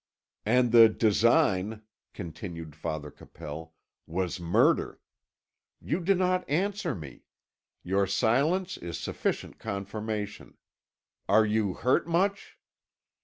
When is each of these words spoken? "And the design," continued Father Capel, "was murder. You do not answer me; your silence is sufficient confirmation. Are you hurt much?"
"And 0.47 0.71
the 0.71 0.89
design," 0.89 1.83
continued 2.15 2.75
Father 2.75 3.11
Capel, 3.11 3.75
"was 4.07 4.39
murder. 4.39 4.99
You 5.79 5.99
do 5.99 6.15
not 6.15 6.43
answer 6.49 6.95
me; 6.95 7.25
your 7.83 8.07
silence 8.07 8.77
is 8.77 8.97
sufficient 8.99 9.59
confirmation. 9.59 10.57
Are 11.29 11.45
you 11.45 11.75
hurt 11.75 12.07
much?" 12.07 12.57